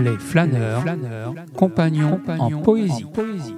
Les 0.00 0.16
flâneurs, 0.18 0.82
flâneurs 0.82 1.34
compagnons, 1.56 2.10
compagnons 2.10 2.58
en 2.58 2.62
poésie. 2.62 3.04
En 3.04 3.08
poésie. 3.08 3.54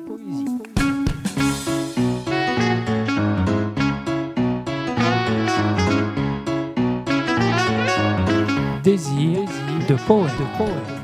Désir 8.83 9.41
de 9.89 9.95
poète. 10.07 10.33
De 10.39 10.57
poète. 10.57 11.00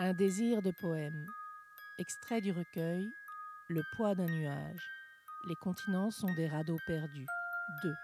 Un 0.00 0.12
désir 0.12 0.62
de 0.62 0.70
poème. 0.70 1.26
Extrait 1.98 2.40
du 2.40 2.52
recueil 2.52 3.10
Le 3.68 3.82
poids 3.96 4.14
d'un 4.14 4.26
nuage. 4.26 4.80
Les 5.48 5.56
continents 5.56 6.12
sont 6.12 6.32
des 6.34 6.46
radeaux 6.46 6.78
perdus. 6.86 7.26
2. 7.82 7.94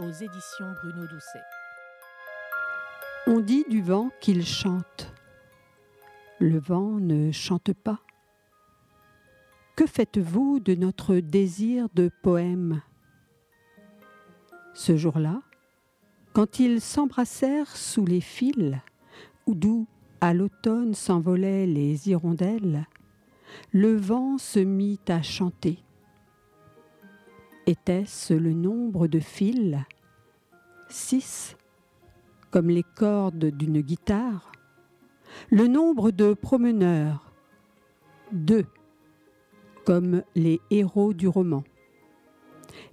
Aux 0.00 0.10
éditions 0.10 0.72
Bruno 0.82 1.06
Doucet. 1.06 1.44
On 3.28 3.38
dit 3.38 3.64
du 3.70 3.82
vent 3.82 4.10
qu'il 4.20 4.44
chante. 4.44 5.14
Le 6.40 6.58
vent 6.58 6.98
ne 6.98 7.30
chante 7.30 7.72
pas. 7.72 8.00
Que 9.76 9.86
faites-vous 9.86 10.58
de 10.58 10.74
notre 10.74 11.14
désir 11.18 11.86
de 11.94 12.10
poème? 12.24 12.82
Ce 14.74 14.96
jour-là, 14.96 15.40
quand 16.32 16.58
ils 16.58 16.80
s'embrassèrent 16.80 17.76
sous 17.76 18.06
les 18.06 18.20
fils, 18.20 18.74
ou 19.46 19.54
d'où 19.54 19.86
à 20.22 20.32
l'automne 20.32 20.94
s'envolaient 20.94 21.66
les 21.66 22.08
hirondelles, 22.08 22.86
le 23.72 23.96
vent 23.96 24.38
se 24.38 24.60
mit 24.60 25.00
à 25.08 25.20
chanter. 25.20 25.80
Était-ce 27.66 28.32
le 28.32 28.52
nombre 28.52 29.08
de 29.08 29.18
fils? 29.18 29.78
Six, 30.88 31.56
comme 32.52 32.70
les 32.70 32.84
cordes 32.84 33.46
d'une 33.46 33.80
guitare. 33.80 34.52
Le 35.50 35.66
nombre 35.66 36.12
de 36.12 36.34
promeneurs 36.34 37.32
Deux, 38.30 38.66
comme 39.84 40.22
les 40.36 40.60
héros 40.70 41.14
du 41.14 41.26
roman. 41.26 41.64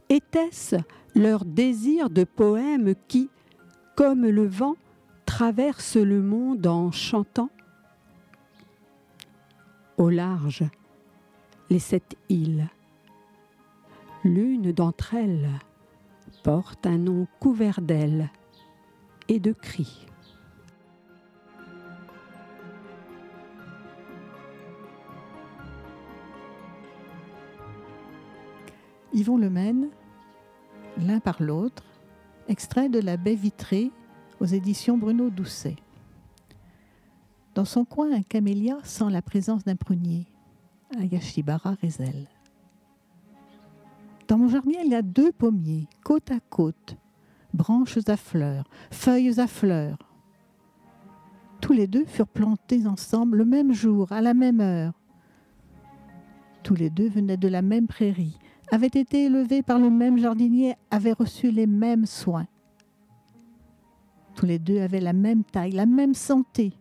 Était-ce 0.10 0.78
leur 1.14 1.46
désir 1.46 2.10
de 2.10 2.24
poème 2.24 2.96
qui, 3.08 3.30
comme 3.96 4.26
le 4.26 4.48
vent, 4.48 4.78
traverse 5.40 5.96
le 5.96 6.22
monde 6.22 6.68
en 6.68 6.92
chantant 6.92 7.50
Au 9.96 10.10
large, 10.10 10.66
les 11.70 11.80
sept 11.80 12.18
îles. 12.28 12.68
L'une 14.26 14.74
d'entre 14.74 15.14
elles 15.14 15.50
porte 16.44 16.86
un 16.86 16.98
nom 16.98 17.26
couvert 17.40 17.80
d'ailes 17.80 18.30
et 19.30 19.40
de 19.40 19.54
cris. 19.54 20.08
Yvon 29.14 29.38
le 29.38 29.50
mène, 29.50 29.88
l'un 30.98 31.22
par 31.22 31.42
l'autre, 31.42 31.86
extrait 32.50 32.90
de 32.90 33.00
La 33.00 33.16
baie 33.16 33.36
vitrée 33.36 33.90
aux 34.40 34.46
éditions 34.46 34.98
Bruno 34.98 35.30
Doucet. 35.30 35.76
Dans 37.56 37.66
son 37.66 37.84
coin, 37.84 38.12
un 38.14 38.22
camélia 38.22 38.78
sent 38.84 39.10
la 39.10 39.22
présence 39.22 39.64
d'un 39.64 39.76
prunier, 39.76 40.28
Ayashibara 40.98 41.76
Rezel. 41.82 42.28
Dans 44.28 44.38
mon 44.38 44.48
jardin, 44.48 44.80
il 44.84 44.92
y 44.92 44.96
a 44.96 45.02
deux 45.02 45.32
pommiers, 45.32 45.88
côte 46.04 46.32
à 46.32 46.40
côte, 46.40 46.96
branches 47.54 47.98
à 48.08 48.16
fleurs, 48.16 48.66
feuilles 48.92 49.40
à 49.40 49.48
fleurs. 49.48 49.98
Tous 51.60 51.74
les 51.74 51.88
deux 51.88 52.06
furent 52.06 52.28
plantés 52.28 52.86
ensemble 52.88 53.40
le 53.40 53.46
même 53.46 53.74
jour, 53.74 54.12
à 54.12 54.22
la 54.22 54.34
même 54.34 54.62
heure. 54.62 54.94
Tous 56.64 56.76
les 56.76 56.90
deux 56.90 57.10
venaient 57.10 57.38
de 57.38 57.48
la 57.48 57.62
même 57.62 57.88
prairie, 57.88 58.38
avaient 58.72 58.88
été 58.88 59.26
élevés 59.26 59.64
par 59.64 59.80
le 59.80 59.90
même 59.90 60.18
jardinier, 60.18 60.76
avaient 60.92 61.14
reçu 61.14 61.52
les 61.52 61.68
mêmes 61.68 62.06
soins. 62.06 62.48
Tous 64.40 64.46
les 64.46 64.58
deux 64.58 64.80
avaient 64.80 65.02
la 65.02 65.12
même 65.12 65.44
taille, 65.44 65.74
la 65.74 65.86
même 65.86 66.14
santé, 66.14 66.72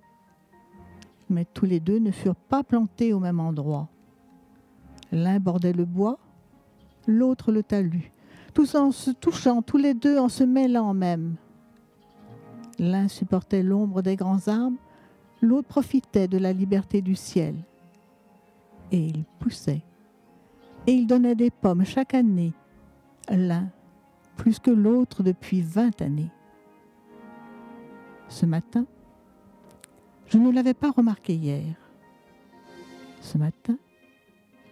mais 1.28 1.44
tous 1.44 1.64
les 1.66 1.80
deux 1.80 1.98
ne 1.98 2.12
furent 2.12 2.36
pas 2.36 2.62
plantés 2.62 3.12
au 3.12 3.18
même 3.18 3.40
endroit. 3.40 3.88
L'un 5.10 5.40
bordait 5.40 5.72
le 5.72 5.84
bois, 5.84 6.20
l'autre 7.08 7.50
le 7.50 7.64
talus, 7.64 8.12
tous 8.54 8.76
en 8.76 8.92
se 8.92 9.10
touchant, 9.10 9.60
tous 9.60 9.76
les 9.76 9.94
deux 9.94 10.20
en 10.20 10.28
se 10.28 10.44
mêlant 10.44 10.94
même. 10.94 11.34
L'un 12.78 13.08
supportait 13.08 13.64
l'ombre 13.64 14.02
des 14.02 14.14
grands 14.14 14.46
arbres, 14.46 14.78
l'autre 15.42 15.66
profitait 15.66 16.28
de 16.28 16.38
la 16.38 16.52
liberté 16.52 17.02
du 17.02 17.16
ciel. 17.16 17.56
Et 18.92 19.04
ils 19.04 19.24
poussaient. 19.40 19.82
Et 20.86 20.92
ils 20.92 21.08
donnaient 21.08 21.34
des 21.34 21.50
pommes 21.50 21.84
chaque 21.84 22.14
année, 22.14 22.52
l'un 23.28 23.68
plus 24.36 24.60
que 24.60 24.70
l'autre 24.70 25.24
depuis 25.24 25.60
vingt 25.60 26.00
années. 26.00 26.30
Ce 28.28 28.46
matin, 28.46 28.86
je 30.26 30.38
ne 30.38 30.50
l'avais 30.50 30.74
pas 30.74 30.90
remarqué 30.90 31.34
hier. 31.34 31.74
Ce 33.20 33.38
matin, 33.38 33.78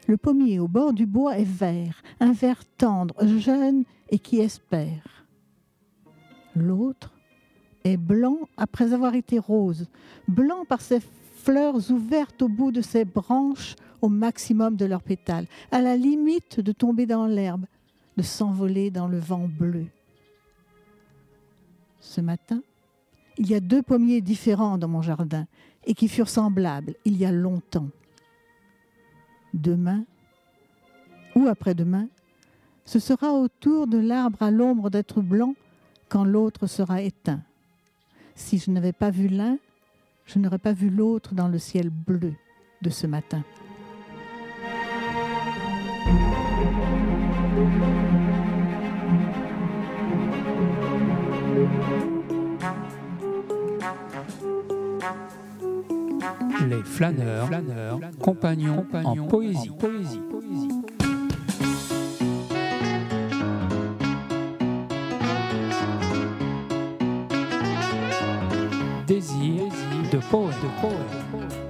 le 0.07 0.17
pommier 0.17 0.59
au 0.59 0.69
bord 0.69 0.93
du 0.93 1.07
bois 1.07 1.39
est 1.39 1.45
vert, 1.45 2.03
un 2.21 2.33
vert 2.33 2.65
tendre, 2.77 3.15
jeune 3.39 3.85
et 4.11 4.19
qui 4.19 4.41
espère. 4.41 5.25
L'autre 6.55 7.13
est 7.85 7.97
blanc 7.97 8.39
après 8.57 8.93
avoir 8.93 9.15
été 9.15 9.39
rose, 9.39 9.89
blanc 10.29 10.65
par 10.65 10.81
ses 10.81 11.01
fleurs 11.43 11.91
ouvertes 11.91 12.43
au 12.43 12.49
bout 12.49 12.73
de 12.73 12.83
ses 12.83 13.05
branches 13.05 13.77
au 14.03 14.09
maximum 14.09 14.77
de 14.77 14.85
leurs 14.85 15.03
pétales, 15.03 15.47
à 15.71 15.81
la 15.81 15.97
limite 15.97 16.61
de 16.61 16.73
tomber 16.73 17.07
dans 17.07 17.27
l'herbe, 17.27 17.67
de 18.17 18.23
s'envoler 18.23 18.91
dans 18.91 19.09
le 19.09 19.19
vent 19.19 19.49
bleu. 19.49 19.87
Ce 22.01 22.21
matin, 22.21 22.63
il 23.39 23.49
y 23.49 23.55
a 23.55 23.61
deux 23.61 23.83
pommiers 23.83 24.21
différents 24.21 24.79
dans 24.79 24.89
mon 24.89 25.03
jardin 25.03 25.47
et 25.85 25.95
qui 25.95 26.09
furent 26.09 26.29
semblables 26.29 26.95
il 27.05 27.17
y 27.17 27.25
a 27.25 27.33
longtemps 27.33 27.89
demain 29.55 30.05
ou 31.35 31.47
après-demain, 31.47 32.09
ce 32.85 32.99
sera 32.99 33.33
autour 33.33 33.87
de 33.87 33.99
l'arbre 33.99 34.43
à 34.43 34.51
l'ombre 34.51 34.91
d'être 34.91 35.21
blanc 35.21 35.55
quand 36.09 36.25
l'autre 36.25 36.67
sera 36.67 37.03
éteint. 37.03 37.43
Si 38.35 38.59
je 38.59 38.71
n'avais 38.71 38.93
pas 38.93 39.11
vu 39.11 39.29
l'un, 39.29 39.59
je 40.25 40.39
n'aurais 40.39 40.59
pas 40.59 40.73
vu 40.73 40.89
l'autre 40.89 41.35
dans 41.35 41.49
le 41.49 41.59
ciel 41.59 41.91
bleu 41.91 42.35
de 42.83 42.91
ce 42.91 43.07
matin. 43.07 43.43
Les 56.77 56.83
flâneurs, 56.83 57.47
flâneurs 57.47 58.01
compagnons, 58.21 58.77
compagnons 58.77 59.23
en 59.25 59.27
poésie. 59.29 59.71
En 59.71 59.75
poésie. 59.75 60.21
Désir 69.07 69.63
de 70.13 70.19
poète. 70.19 70.55
De 70.61 70.81
poète. 70.83 71.66